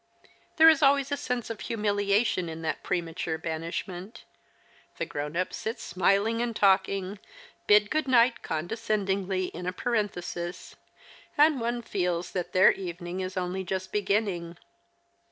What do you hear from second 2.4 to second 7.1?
in that premature banishment. The grown ups sit smiling and 158 The